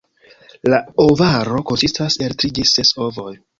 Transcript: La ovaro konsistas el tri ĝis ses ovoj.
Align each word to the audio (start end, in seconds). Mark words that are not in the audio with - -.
La 0.73 0.79
ovaro 1.03 1.61
konsistas 1.73 2.19
el 2.29 2.37
tri 2.43 2.53
ĝis 2.59 2.75
ses 2.81 2.97
ovoj. 3.09 3.31